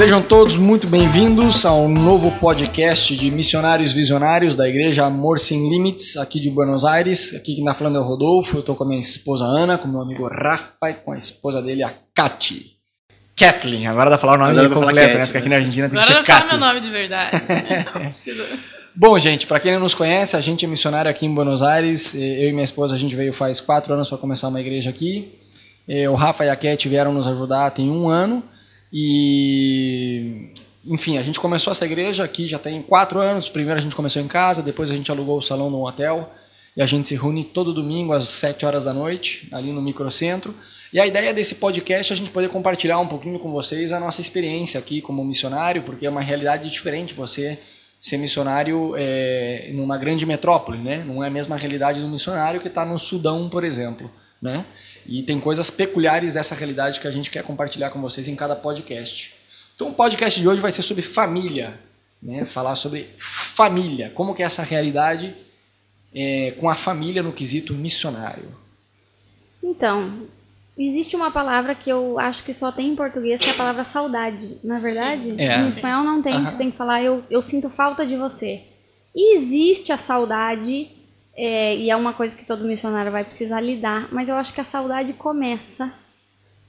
[0.00, 6.16] Sejam todos muito bem-vindos ao novo podcast de missionários visionários da Igreja Amor Sem Limites,
[6.16, 7.34] aqui de Buenos Aires.
[7.34, 9.86] Aqui quem está falando é o Rodolfo, eu estou com a minha esposa Ana, com
[9.86, 12.78] meu amigo Rafa e com a esposa dele, a Kati.
[13.36, 15.18] Kathleen, agora dá pra falar o nome Agora completo, falar né?
[15.18, 15.54] Cat, Porque aqui né?
[15.54, 16.74] na Argentina tem Agora que não ser fala meu Kathleen.
[16.74, 17.30] nome de verdade.
[17.94, 18.46] Não precisa-
[18.96, 22.14] Bom, gente, para quem não nos conhece, a gente é missionário aqui em Buenos Aires.
[22.14, 25.38] Eu e minha esposa, a gente veio faz quatro anos para começar uma igreja aqui.
[26.10, 28.42] O Rafa e a Cat vieram nos ajudar tem um ano.
[28.92, 30.52] E,
[30.84, 33.48] enfim, a gente começou essa igreja aqui já tem quatro anos.
[33.48, 36.32] Primeiro a gente começou em casa, depois a gente alugou o salão num hotel.
[36.76, 40.54] E a gente se reúne todo domingo às sete horas da noite, ali no microcentro.
[40.92, 44.00] E a ideia desse podcast é a gente poder compartilhar um pouquinho com vocês a
[44.00, 47.58] nossa experiência aqui como missionário, porque é uma realidade diferente você
[48.00, 51.04] ser missionário é, numa grande metrópole, né?
[51.06, 54.64] Não é a mesma realidade do missionário que está no Sudão, por exemplo, né?
[55.06, 58.54] E tem coisas peculiares dessa realidade que a gente quer compartilhar com vocês em cada
[58.56, 59.34] podcast.
[59.74, 61.78] Então, o podcast de hoje vai ser sobre família,
[62.22, 62.44] né?
[62.44, 65.34] Falar sobre família, como que é essa realidade
[66.14, 68.48] é, com a família no quesito missionário.
[69.62, 70.26] Então,
[70.78, 73.84] existe uma palavra que eu acho que só tem em português, que é a palavra
[73.84, 74.58] saudade.
[74.64, 75.58] Na verdade, É.
[75.60, 76.50] em espanhol não tem, Aham.
[76.50, 78.62] você tem que falar eu, eu sinto falta de você.
[79.14, 80.88] E existe a saudade,
[81.42, 84.60] é, e é uma coisa que todo missionário vai precisar lidar, mas eu acho que
[84.60, 85.90] a saudade começa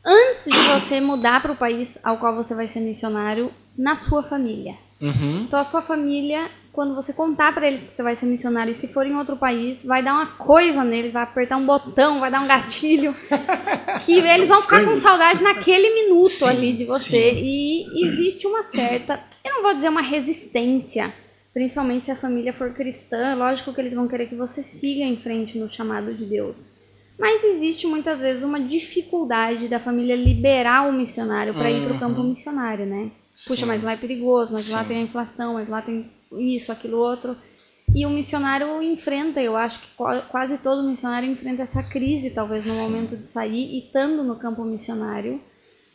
[0.03, 4.23] antes de você mudar para o país ao qual você vai ser missionário, na sua
[4.23, 4.75] família.
[5.01, 5.41] Uhum.
[5.45, 8.75] Então a sua família, quando você contar pra eles que você vai ser missionário e
[8.75, 12.31] se for em outro país, vai dar uma coisa neles, vai apertar um botão, vai
[12.31, 13.13] dar um gatilho,
[14.05, 17.33] que eles vão ficar com saudade naquele minuto Sim, ali de você.
[17.33, 17.41] sim.
[17.43, 21.13] E existe uma certa, eu não vou dizer uma resistência,
[21.53, 25.17] principalmente se a família for cristã, lógico que eles vão querer que você siga em
[25.17, 26.71] frente no chamado de Deus.
[27.19, 31.99] Mas existe muitas vezes uma dificuldade da família liberar o missionário para ir para o
[31.99, 33.11] campo missionário, né?
[33.47, 33.65] Puxa, Sim.
[33.65, 34.87] mas lá é perigoso, mas lá Sim.
[34.87, 37.35] tem a inflação, mas lá tem isso, aquilo, outro.
[37.93, 42.65] E o missionário enfrenta, eu acho que qua- quase todo missionário enfrenta essa crise, talvez
[42.65, 42.81] no Sim.
[42.83, 45.41] momento de sair e estando no campo missionário,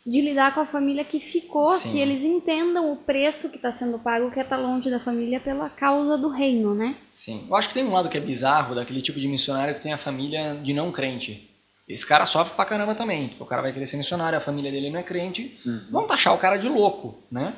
[0.07, 1.91] de lidar com a família que ficou, Sim.
[1.91, 5.41] que eles entendam o preço que está sendo pago, que é estar longe da família
[5.41, 6.97] pela causa do reino, né?
[7.13, 7.45] Sim.
[7.49, 9.93] Eu acho que tem um lado que é bizarro daquele tipo de missionário que tem
[9.93, 11.51] a família de não crente.
[11.89, 13.29] Esse cara sofre pra caramba também.
[13.29, 15.59] Porque o cara vai querer ser missionário, a família dele não é crente.
[15.91, 17.53] Vão taxar o cara de louco, né?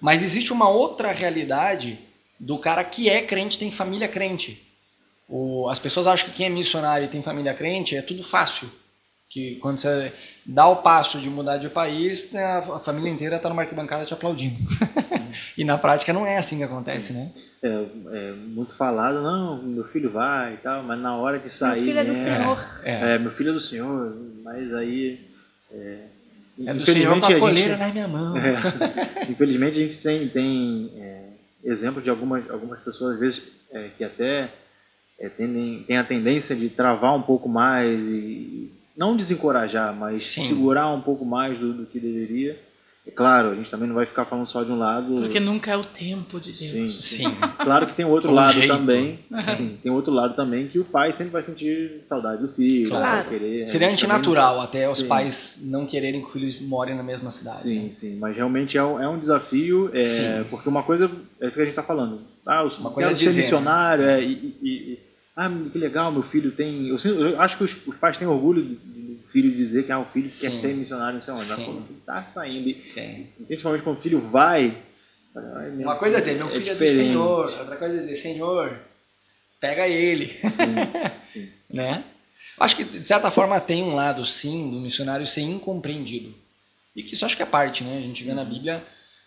[0.00, 1.98] Mas existe uma outra realidade
[2.38, 4.62] do cara que é crente, tem família crente.
[5.28, 8.70] O- as pessoas acham que quem é missionário e tem família crente é tudo fácil.
[9.34, 10.12] Que quando você
[10.46, 14.54] dá o passo de mudar de país, a família inteira tá numa arquibancada te aplaudindo.
[15.58, 17.32] e na prática não é assim que acontece, né?
[17.60, 21.80] É, é muito falado, não, meu filho vai e tal, mas na hora de sair.
[21.80, 22.64] Meu filho é do né, Senhor.
[22.84, 23.14] É.
[23.14, 25.18] É, meu filho é do Senhor, mas aí.
[25.72, 25.98] É,
[26.64, 28.36] É do Senhor com a gente- coleira na minha mão.
[28.38, 28.54] É,
[29.28, 31.22] infelizmente a gente tem, tem é,
[31.64, 34.48] exemplos de algumas, algumas pessoas, às vezes, é, que até
[35.18, 40.46] é, tendem, tem a tendência de travar um pouco mais e não desencorajar, mas Sim.
[40.46, 42.58] segurar um pouco mais do, do que deveria.
[43.06, 45.16] É claro, a gente também não vai ficar falando só de um lado.
[45.16, 47.04] Porque nunca é o tempo de Deus.
[47.04, 47.36] Sim, Sim.
[47.58, 48.68] Claro que tem outro Um lado jeito.
[48.68, 49.18] também.
[49.34, 53.28] Sim, tem outro lado também que o pai sempre vai sentir saudade do filho, Claro.
[53.28, 53.68] vai querer.
[53.68, 55.08] Seria a gente também- antinatural até os Sim.
[55.08, 57.64] pais não quererem que o filho more na mesma cidade.
[57.64, 57.90] Sim, né?
[57.92, 60.44] sim, mas realmente é um, é um desafio, é, Sim.
[60.48, 61.10] porque uma coisa
[61.42, 62.22] é isso que a gente está falando.
[62.46, 64.98] Ah, os, Uma coisa é ser dizer, missionário, é, e, e- e-
[65.36, 66.88] ah, que legal, meu filho tem.
[66.88, 69.98] Eu, sinto- eu acho que os, os pais têm orgulho do filho dizer que ah,
[69.98, 70.48] o filho Sim.
[70.48, 71.44] quer ser missionário, não sei onde.
[71.46, 71.64] Mas Sim.
[71.64, 73.26] quando o filho está saindo, e Sim.
[73.46, 74.76] principalmente quando o filho vai.
[75.34, 77.08] ai, Uma coisa é dizer, meu filho é, do diferente.
[77.08, 78.78] Senhor, outra coisa é dizer, Senhor,
[79.60, 80.32] pega ele.
[81.32, 81.48] sim.
[81.68, 82.04] né?
[82.60, 86.32] Acho que, de certa forma, tem um lado, sim, do missionário ser incompreendido.
[86.94, 87.98] E que isso acho que é parte, né?
[87.98, 88.80] A gente vê na Bíblia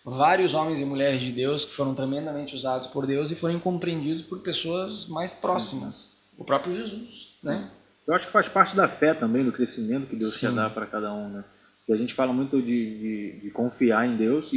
[0.04, 4.22] vários homens e mulheres de Deus que foram tremendamente usados por Deus e foram incompreendidos
[4.24, 6.18] por pessoas mais próximas.
[6.36, 7.70] O próprio Jesus, né?
[8.06, 10.46] Eu acho que faz parte da fé também, do crescimento que Deus Sim.
[10.46, 11.44] quer dar para cada um, né?
[11.88, 14.56] E a gente fala muito de, de, de confiar em Deus e,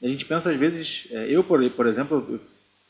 [0.00, 2.40] e a gente pensa às vezes, é, eu por, por exemplo, eu-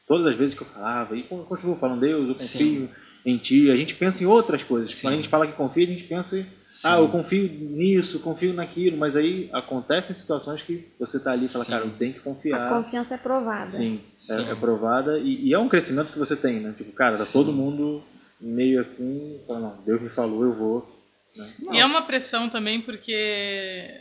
[0.06, 2.90] todas as vezes que eu falava, e con- continuo falando, Deus, eu confio
[3.24, 4.94] em Ti, a gente pensa em outras coisas.
[4.94, 5.02] Sim.
[5.02, 6.46] Quando a gente fala que confia, a gente pensa em,
[6.84, 11.48] ah, eu confio nisso, confio naquilo, mas aí acontecem situações que você está ali e
[11.48, 11.70] fala, Sim.
[11.70, 12.82] cara, eu tenho que A confiar.
[12.82, 13.66] confiança é provada.
[13.66, 14.46] Sim, Sim.
[14.48, 16.74] É, é provada e, e é um crescimento que você tem, né?
[16.76, 18.02] Tipo, cara, tá todo mundo
[18.40, 21.00] meio assim, fala, não, Deus me falou, eu vou.
[21.36, 21.48] né?
[21.72, 24.00] E é uma pressão também porque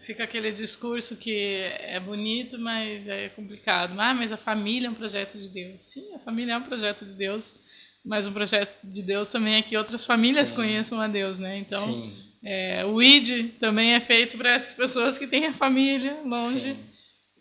[0.00, 3.92] fica aquele discurso que é bonito, mas é complicado.
[4.00, 5.82] Ah, mas a família é um projeto de Deus.
[5.84, 7.54] Sim, a família é um projeto de Deus,
[8.04, 10.54] mas um projeto de Deus também é que outras famílias Sim.
[10.54, 11.56] conheçam a Deus, né?
[11.56, 12.14] Então, Sim.
[12.44, 16.76] é, o ID também é feito para essas pessoas que têm a família longe.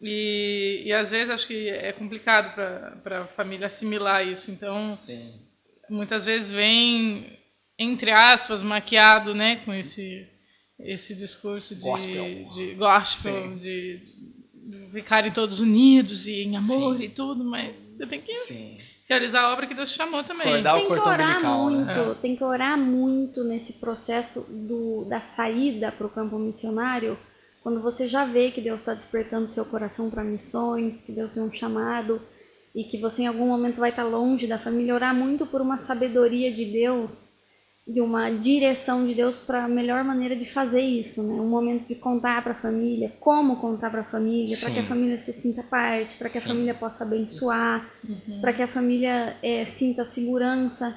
[0.02, 2.54] E, e às vezes acho que é complicado
[3.04, 4.52] para a família assimilar isso.
[4.52, 5.34] Então, Sim.
[5.90, 7.38] muitas vezes vem,
[7.78, 10.26] entre aspas, maquiado né, com esse,
[10.80, 12.50] esse discurso de Gospel.
[12.54, 14.02] de, gospel, de,
[14.54, 17.04] de ficarem todos unidos e em amor Sim.
[17.04, 18.78] e tudo, mas você tem que Sim.
[19.08, 20.48] Realizar a obra que Deus te chamou também.
[20.48, 21.50] Acordar tem que orar né?
[21.50, 27.18] muito, tem que orar muito nesse processo do, da saída para o campo missionário,
[27.62, 31.42] quando você já vê que Deus está despertando seu coração para missões, que Deus tem
[31.42, 32.22] um chamado
[32.76, 35.78] e que você em algum momento vai estar longe da família, orar muito por uma
[35.78, 37.33] sabedoria de Deus
[37.86, 41.34] e uma direção de Deus para a melhor maneira de fazer isso, né?
[41.34, 44.84] Um momento de contar para a família, como contar para a família, para que a
[44.84, 46.48] família se sinta parte, para que a Sim.
[46.48, 47.86] família possa abençoar,
[48.40, 50.96] para que a família eh, sinta segurança.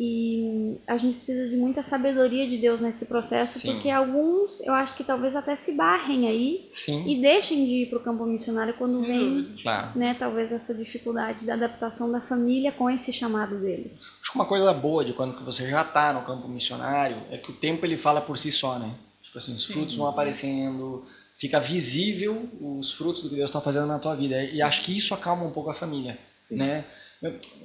[0.00, 3.72] E a gente precisa de muita sabedoria de Deus nesse processo, Sim.
[3.72, 7.04] porque alguns, eu acho que talvez até se barrem aí Sim.
[7.04, 9.56] e deixem de ir para o campo missionário quando Sem vem.
[9.60, 9.98] Claro.
[9.98, 13.92] né, talvez essa dificuldade da adaptação da família com esse chamado deles.
[14.22, 17.36] Acho que uma coisa boa de quando que você já está no campo missionário é
[17.36, 18.94] que o tempo ele fala por si só, né?
[19.20, 19.72] Tipo assim, os Sim.
[19.72, 21.04] frutos vão aparecendo,
[21.36, 24.44] fica visível os frutos do que Deus está fazendo na tua vida.
[24.44, 26.56] E acho que isso acalma um pouco a família, Sim.
[26.56, 26.84] né?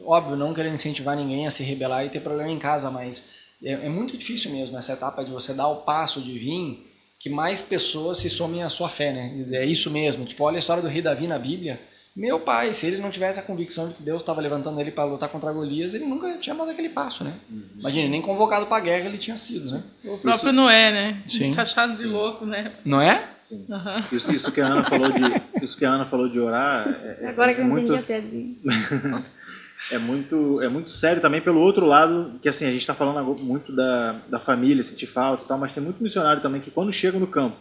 [0.04, 3.24] Óbvio, não querendo incentivar ninguém a se rebelar e ter problema em casa, mas
[3.64, 6.90] é, é muito difícil mesmo essa etapa de você dar o passo de vir
[7.20, 9.46] que mais pessoas se somem à sua fé, né?
[9.52, 10.26] É isso mesmo.
[10.26, 11.80] Tipo, olha a história do rei Davi na Bíblia.
[12.16, 15.06] Meu pai, se ele não tivesse a convicção de que Deus estava levantando ele para
[15.06, 17.34] lutar contra Golias, ele nunca tinha dado aquele passo, né?
[17.80, 19.82] Imagina, nem convocado para guerra ele tinha sido, né?
[20.04, 21.24] O próprio Noé, né?
[21.26, 21.54] Sim.
[21.54, 22.74] Taxado de louco, né?
[22.86, 23.24] Não é?
[23.70, 24.04] Aham.
[24.12, 25.22] Isso, isso que a Ana falou de,
[25.66, 28.00] isso que a Ana falou de orar é, é- Agora que é eu muito, entendi
[28.00, 28.56] a piadinha.
[29.92, 33.36] é muito, é muito sério também pelo outro lado, que assim, a gente está falando
[33.40, 36.92] muito da, da família, sentir falta e tal, mas tem muito missionário também que quando
[36.94, 37.58] chega no campo,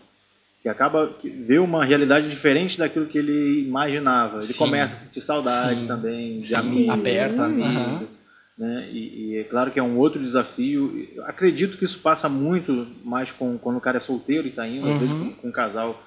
[0.62, 4.36] que acaba que vê uma realidade diferente daquilo que ele imaginava.
[4.36, 4.58] Ele Sim.
[4.58, 5.86] começa a sentir saudade Sim.
[5.88, 7.44] também de Sim, amigos, aperta.
[7.44, 8.06] amigo, Aham.
[8.56, 8.88] né?
[8.92, 8.98] E,
[9.32, 11.08] e é claro que é um outro desafio.
[11.16, 14.64] Eu acredito que isso passa muito mais com quando o cara é solteiro e está
[14.66, 15.30] indo, às vezes Uhum.
[15.30, 16.00] com, com um casal.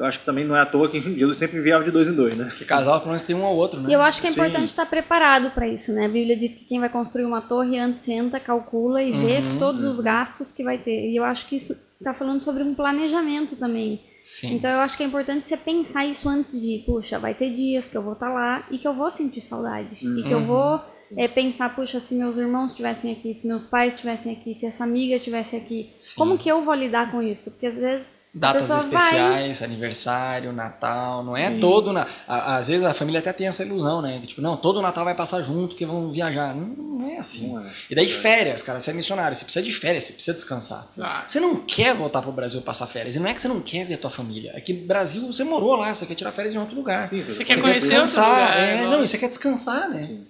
[0.00, 2.14] Eu acho que também não é à toa que Jesus sempre enviava de dois em
[2.14, 2.50] dois, né?
[2.56, 3.90] Que casal pelo menos tem um ao outro, né?
[3.90, 4.40] E eu acho que é Sim.
[4.40, 6.06] importante estar preparado para isso, né?
[6.06, 9.58] A Bíblia diz que quem vai construir uma torre antes senta, calcula e vê Uhum,
[9.58, 11.10] todos os gastos que vai ter.
[11.10, 14.00] E eu acho que isso está falando sobre um planejamento também.
[14.22, 14.54] Sim.
[14.54, 17.88] Então eu acho que é importante você pensar isso antes de, puxa, vai ter dias
[17.90, 19.96] que eu vou estar lá e que eu vou sentir saudade.
[20.00, 20.80] E que eu vou
[21.16, 24.84] é, pensar, puxa, se meus irmãos estivessem aqui, se meus pais estivessem aqui, se essa
[24.84, 26.14] amiga estivesse aqui, Sim.
[26.16, 27.50] como que eu vou lidar com isso?
[27.50, 32.06] Porque às vezes Datas pessoa vai especiais, aniversário, Natal, não é todo na...
[32.28, 34.22] Às vezes a família até tem essa ilusão, né?
[34.24, 36.54] Tipo, não, todo Natal vai passar junto, que vão viajar.
[36.54, 37.52] Não, não é assim.
[37.52, 37.72] Não é.
[37.90, 40.86] E daí férias, cara, você é missionário, você precisa de férias, você precisa descansar.
[40.94, 41.24] Claro.
[41.26, 43.84] Você não quer voltar pro Brasil passar férias, e não é que você não quer
[43.84, 46.54] ver a tua família, é que no Brasil você morou lá, você quer tirar férias
[46.54, 47.08] em outro lugar.
[47.08, 48.90] Sim, Você Você quer quer conhecer outro descansar, lugar, é, lógico.
[48.90, 50.06] não, e você quer descansar, né?
[50.06, 50.26] Sim.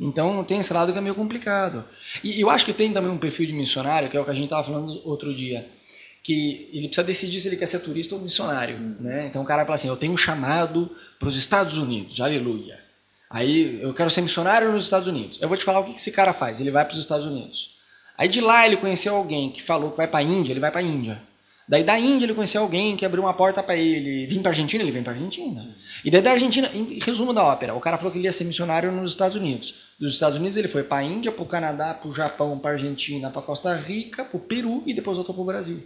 [0.00, 1.84] Então tem esse lado que é meio complicado.
[2.24, 4.34] E eu acho que tem também um perfil de missionário, que é o que a
[4.34, 5.68] gente estava falando outro dia,
[6.24, 8.78] que ele precisa decidir se ele quer ser turista ou missionário.
[8.98, 9.26] Né?
[9.26, 10.90] Então o cara fala assim: eu tenho um chamado
[11.20, 12.82] para os Estados Unidos, aleluia.
[13.28, 15.40] Aí eu quero ser missionário nos Estados Unidos.
[15.40, 17.74] Eu vou te falar o que esse cara faz: ele vai para os Estados Unidos.
[18.16, 20.70] Aí de lá ele conheceu alguém que falou que vai para a Índia, ele vai
[20.70, 21.20] para a Índia.
[21.66, 24.82] Daí da Índia ele conheceu alguém que abriu uma porta para ele vir para Argentina,
[24.82, 25.74] ele vem para Argentina.
[26.04, 28.44] E daí da Argentina, em resumo da ópera, o cara falou que ele ia ser
[28.44, 29.74] missionário nos Estados Unidos.
[29.98, 32.72] Dos Estados Unidos ele foi para a Índia, para o Canadá, para o Japão, para
[32.72, 35.82] a Argentina, para Costa Rica, para o Peru e depois voltou para o Brasil.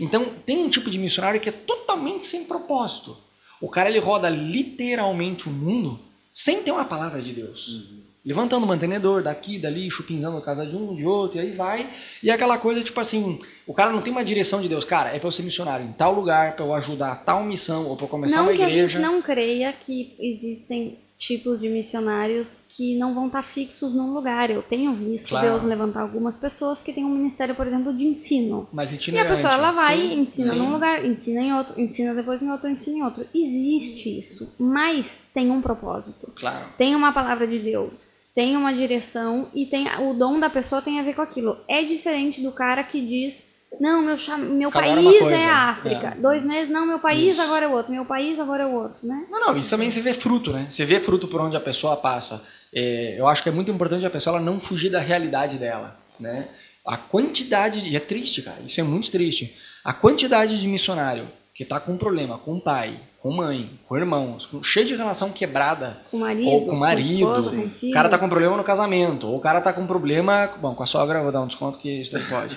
[0.00, 3.16] Então tem um tipo de missionário que é totalmente sem propósito.
[3.60, 6.00] O cara ele roda literalmente o mundo
[6.32, 7.90] sem ter uma palavra de Deus.
[8.24, 11.88] Levantando o mantenedor daqui, dali, chupinzando a casa de um, de outro, e aí vai.
[12.22, 14.84] E aquela coisa, tipo assim, o cara não tem uma direção de Deus.
[14.84, 17.96] Cara, é pra eu ser missionário em tal lugar, pra eu ajudar tal missão, ou
[17.96, 18.88] pra eu começar Não uma que a igreja.
[18.88, 24.50] gente não creia que existem tipos de missionários que não vão estar fixos num lugar.
[24.50, 25.48] Eu tenho visto Claro.
[25.48, 28.68] Deus levantar algumas pessoas que têm um ministério, por exemplo, de ensino.
[28.72, 30.58] Mas E a pessoa ela vai, Sim, ensina sim.
[30.58, 33.26] num lugar, ensina em outro, ensina depois em outro, ensina em outro.
[33.34, 36.32] Existe isso, mas tem um propósito.
[36.36, 36.66] Claro.
[36.78, 41.00] Tem uma palavra de Deus, tem uma direção e tem o dom da pessoa tem
[41.00, 41.56] a ver com aquilo.
[41.66, 43.47] É diferente do cara que diz
[43.80, 46.14] não, meu, cham- meu Cada país é a África.
[46.16, 46.20] é.
[46.20, 47.42] Dois meses, não, meu país Isso.
[47.42, 47.92] agora é o outro.
[47.92, 49.26] Meu país agora é o outro, né?
[49.30, 50.66] Não, não, isso também você vê fruto, né?
[50.68, 52.44] Você vê fruto por onde a pessoa passa.
[52.74, 56.48] É, eu acho que é muito importante a pessoa não fugir da realidade dela, né?
[56.84, 59.56] A quantidade, e é triste, cara, isso é muito triste.
[59.84, 61.26] A quantidade de missionário
[61.58, 64.94] que está com um problema com o pai, com mãe, com irmãos, com, cheio de
[64.94, 68.28] relação quebrada, Com o marido, ou com o marido, esposa, com o cara tá com
[68.28, 71.32] problema no casamento, ou o cara tá com problema, bom, com a sogra eu vou
[71.32, 72.56] dar um desconto que isso pode.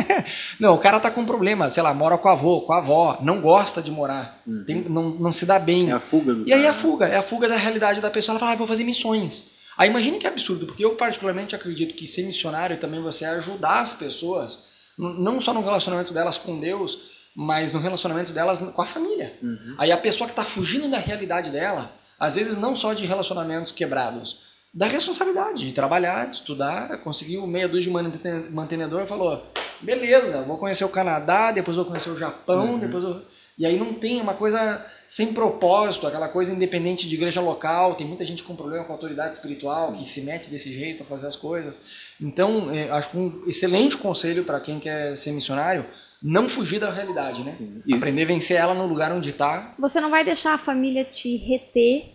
[0.58, 3.18] não, o cara tá com problema, sei lá, mora com o avô, com a avó,
[3.20, 5.90] não gosta de morar, tem- não, não se dá bem.
[5.90, 6.72] É a fuga do E aí a cara.
[6.72, 8.32] fuga, é a fuga da realidade da pessoa.
[8.32, 9.58] Ela fala, ah, vou fazer missões.
[9.76, 13.80] Aí imagine que absurdo, porque eu particularmente acredito que ser missionário também você é ajudar
[13.80, 18.84] as pessoas, não só no relacionamento delas com Deus, mas no relacionamento delas com a
[18.84, 19.32] família.
[19.40, 19.76] Uhum.
[19.78, 23.70] Aí a pessoa que está fugindo da realidade dela, às vezes não só de relacionamentos
[23.70, 29.52] quebrados, da responsabilidade de trabalhar, de estudar, conseguiu meia dúzia de mantene- mantenedor e falou,
[29.80, 32.78] beleza, vou conhecer o Canadá, depois vou conhecer o Japão, Uhum.
[32.80, 33.22] depois eu...
[33.56, 38.06] E aí não tem uma coisa sem propósito, aquela coisa independente de igreja local, tem
[38.06, 41.36] muita gente com problema com autoridade espiritual, que se mete desse jeito a fazer as
[41.36, 41.80] coisas.
[42.20, 45.84] Então, é, acho que um excelente conselho para quem quer ser missionário,
[46.22, 47.52] não fugir da realidade, né?
[47.52, 47.82] Sim.
[47.86, 49.74] E- Aprender a vencer ela no lugar onde está.
[49.78, 52.06] Você não vai deixar a família te reter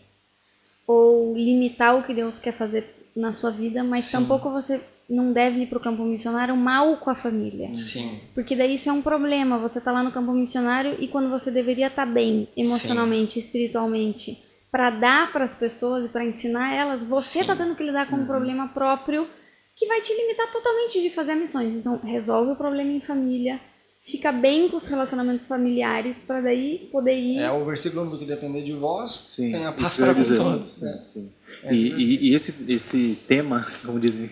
[0.85, 4.17] ou limitar o que Deus quer fazer na sua vida, mas Sim.
[4.17, 7.73] tampouco você não deve ir para o campo missionário mal com a família.
[7.73, 8.19] Sim.
[8.33, 9.57] Porque daí isso é um problema.
[9.59, 14.41] Você tá lá no campo missionário e quando você deveria estar bem emocionalmente, espiritualmente,
[14.71, 17.45] para dar para as pessoas e para ensinar elas, você Sim.
[17.45, 19.27] tá tendo que lidar com um problema próprio
[19.75, 21.73] que vai te limitar totalmente de fazer missões.
[21.73, 23.59] Então, resolve o problema em família,
[24.05, 27.37] fica bem com os relacionamentos familiares para daí poder ir.
[27.39, 30.37] É o versículo do que depender de vós, Sim, tenha isso paz para dizer.
[30.37, 30.81] todos.
[30.81, 30.99] né?
[31.13, 31.29] Sim.
[31.63, 34.29] É, E, esse e- e esse, esse tema, como dizem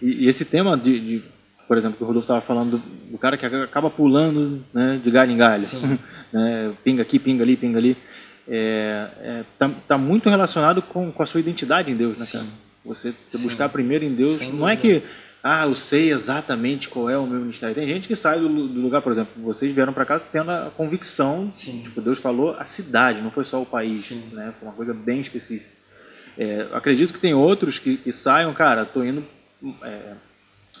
[0.00, 1.22] e, e esse tema de, de,
[1.66, 5.10] por exemplo, que o Rodolfo estava falando, do, do cara que acaba pulando né, de
[5.10, 5.62] galho em galho,
[6.32, 7.96] né, pinga aqui, pinga ali, pinga ali,
[8.48, 12.46] é, é, tá, tá muito relacionado com, com a sua identidade em Deus, né?
[12.84, 15.00] Você, você buscar primeiro em Deus, Sem não é dúvida.
[15.00, 15.06] que,
[15.46, 17.74] ah, eu sei exatamente qual é o meu ministério.
[17.74, 20.70] Tem gente que sai do, do lugar, por exemplo, vocês vieram para cá tendo a
[20.76, 21.82] convicção Sim.
[21.84, 24.22] Tipo, Deus falou a cidade, não foi só o país, Sim.
[24.32, 24.52] né?
[24.58, 25.68] Foi uma coisa bem específica.
[26.38, 29.24] É, acredito que tem outros que, que saiam, cara, tô indo,
[29.82, 30.12] é,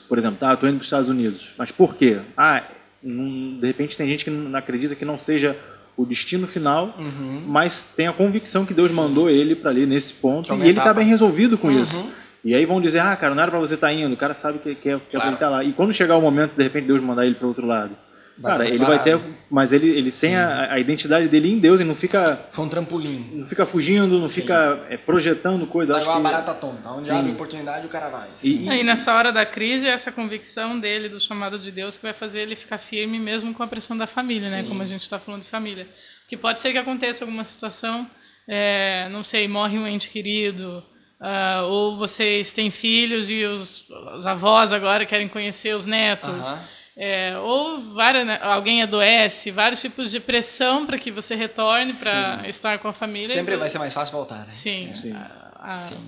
[0.08, 2.18] por exemplo, tá, tô indo para os Estados Unidos, mas por quê?
[2.36, 2.62] Ah,
[3.02, 5.56] não- de repente tem gente que não acredita que não seja
[5.96, 7.42] o destino final, Uhum.
[7.46, 8.96] mas tem a convicção que Deus Sim.
[8.96, 11.82] mandou ele para ali nesse ponto é e ele está bem resolvido com Uhum.
[11.82, 12.12] isso.
[12.46, 14.58] E aí vão dizer, ah, cara, não era para você estar indo, o cara sabe
[14.60, 15.30] que quer, quer Claro.
[15.30, 15.64] ele tá lá.
[15.64, 17.96] E quando chegar o momento, de repente, Deus mandar ele para outro lado.
[18.38, 19.18] Vai cara, estar ele vai ter,
[19.50, 20.26] mas ele, ele Sim.
[20.28, 23.30] tem a, a identidade dele em Deus e não fica Foi um trampolim.
[23.32, 24.42] não fica fugindo, não Sim.
[24.42, 25.92] fica é, projetando coisa.
[25.94, 26.88] Vai Acho uma que- barata tonta.
[26.90, 27.18] Onde Sim.
[27.18, 28.28] abre oportunidade, o cara vai.
[28.44, 32.02] E- Aí nessa hora da crise, é essa convicção dele do chamado de Deus que
[32.02, 34.64] vai fazer ele ficar firme mesmo com a pressão da família, né?
[34.68, 35.86] Como a gente está falando de família.
[36.28, 38.06] Que pode ser que aconteça alguma situação,
[38.46, 40.84] é, não sei, morre um ente querido,
[41.20, 46.46] ah, ou vocês têm filhos e os, os avós agora querem conhecer os netos.
[46.46, 46.62] Aham.
[46.98, 52.48] É, ou várias, né, alguém adoece, vários tipos de pressão para que você retorne para
[52.48, 53.28] estar com a família.
[53.28, 54.46] Sempre E- vai ser mais fácil voltar, né?
[54.48, 54.94] Sim.
[54.94, 55.12] Sim.
[55.12, 55.94] A, a, Sim.
[55.94, 56.00] dá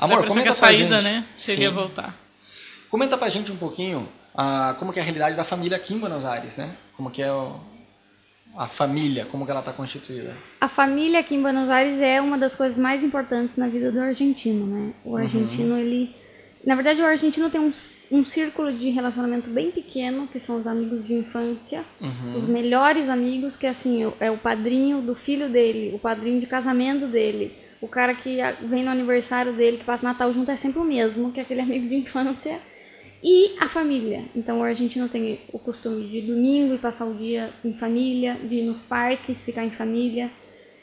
[0.00, 1.12] a Amor, impressão que comenta a pra saída, gente.
[1.12, 1.24] né?
[1.38, 1.74] Seria Sim.
[1.74, 2.16] voltar.
[2.90, 5.98] Comenta pra gente um pouquinho ah, como que é a realidade da família aqui em
[5.98, 6.68] Buenos Aires, né?
[6.96, 7.60] Como que é o-
[8.56, 10.36] a família, como que ela está constituída.
[10.60, 14.00] A família aqui em Buenos Aires é uma das coisas mais importantes na vida do
[14.00, 14.92] argentino, né?
[15.04, 16.14] O argentino, ele...
[16.64, 17.72] Na verdade, o argentino tem um,
[18.12, 21.82] um círculo de relacionamento bem pequeno, que são os amigos de infância.
[22.00, 22.36] Uhum.
[22.36, 27.06] Os melhores amigos, que assim, é o padrinho do filho dele, o padrinho de casamento
[27.06, 27.56] dele.
[27.80, 31.32] O cara que vem no aniversário dele, que passa Natal junto, é sempre o mesmo,
[31.32, 32.60] que é aquele amigo de infância.
[33.22, 34.24] E a família.
[34.34, 38.56] Então o argentino tem o costume de domingo ir passar o dia em família, de
[38.56, 40.30] ir nos parques, ficar em família.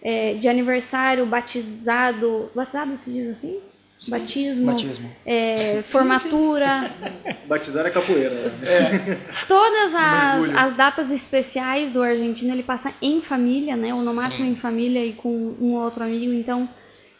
[0.02, 2.52] É, de aniversário, batizado.
[2.56, 3.60] Batizado se diz assim?
[4.00, 4.66] Sim, Batismo.
[4.68, 5.12] Batismo.
[5.26, 6.92] é, formatura.
[7.48, 8.36] Batizar é capoeira.
[8.36, 9.18] né?
[9.48, 13.94] Todas as, as datas especiais do argentino ele passa em família, né?
[13.96, 14.16] Ou no Sim.
[14.16, 15.30] máximo em família e com
[15.60, 16.32] um ou outro amigo.
[16.32, 16.70] Então,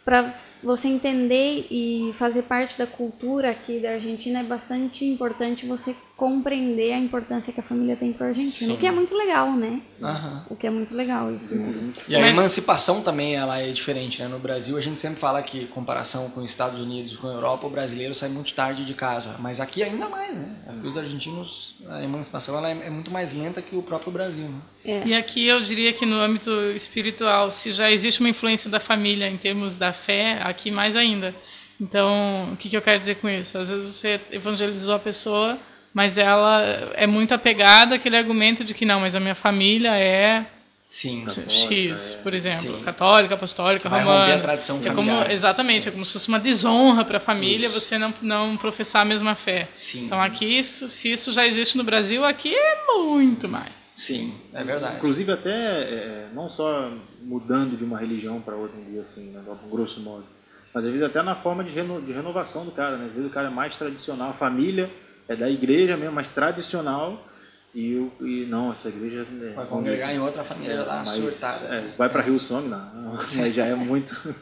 [0.08, 0.30] para
[0.64, 6.94] você entender e fazer parte da cultura aqui da Argentina, é bastante importante você compreender
[6.94, 8.72] a importância que a família tem para o argentino.
[8.72, 8.74] Sim.
[8.74, 9.80] O que é muito legal, né?
[10.02, 10.46] Aham.
[10.50, 11.54] O que é muito legal isso.
[11.56, 11.94] Né?
[12.10, 14.28] E a Mas- emancipação também ela é diferente, né?
[14.28, 17.28] No Brasil a gente sempre fala que, em comparação com os Estados Unidos e com
[17.28, 19.36] a Europa, o brasileiro sai muito tarde de casa.
[19.38, 20.56] Mas aqui ainda mais, né?
[20.68, 24.48] Aqui os argentinos, a emancipação ela é é muito mais lenta que o próprio Brasil,
[24.50, 24.60] né?
[24.86, 25.08] É.
[25.08, 29.28] E aqui eu diria que no âmbito espiritual, se já existe uma influência da família
[29.30, 31.36] em termos da fé, aqui mais ainda.
[31.80, 33.56] Então, o que, que eu quero dizer com isso?
[33.58, 35.60] Às vezes você evangelizou a pessoa,
[35.98, 36.62] mas ela
[36.94, 40.46] é muito apegada àquele argumento de que não, mas a minha família é
[40.86, 41.26] Sim.
[41.26, 42.22] Católica, X, é.
[42.24, 42.84] por exemplo, Sim.
[42.84, 44.36] católica, apostólica, Vai romana.
[44.36, 45.32] a tradição é como, familiar.
[45.32, 47.80] exatamente, é como se fosse uma desonra para a família Isso.
[47.82, 49.70] você não, não professar a mesma fé.
[49.74, 50.06] Sim.
[50.06, 53.74] Então aqui, isso- se isso já existe no Brasil, aqui é muito mais.
[53.82, 54.98] Sim, é verdade.
[54.98, 56.92] Inclusive até é, não só
[57.24, 60.26] mudando de uma religião para outra, um dia assim, né, grosso modo,
[60.72, 63.06] mas às vezes até na forma de, reno, de renovação do cara, né?
[63.08, 64.88] Às vezes o cara é mais tradicional, a família
[65.28, 67.26] é da igreja mesmo, mais tradicional,
[67.74, 69.26] e, eu, e não, essa igreja...
[69.44, 71.66] É, vai congregar em outra família é, lá, surtada.
[71.68, 74.34] É, vai para Rio Song, não, mas já é muito...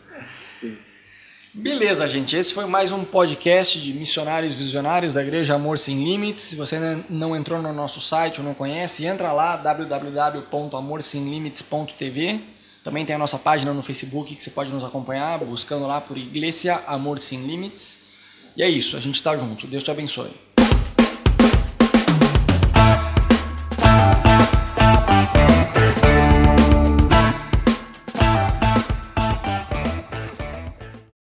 [1.58, 2.36] Beleza, gente.
[2.36, 6.44] Esse foi mais um podcast de missionários visionários da Igreja Amor Sem Limites.
[6.44, 6.78] Se você
[7.10, 12.42] não entrou no nosso site ou não conhece, entra lá www.amorsemlimites.tv.
[12.84, 16.18] Também tem a nossa página no Facebook que você pode nos acompanhar buscando lá por
[16.18, 18.08] Igreja Amor Sem Limites.
[18.58, 19.66] E é isso, a gente está junto.
[19.66, 20.34] Deus te abençoe.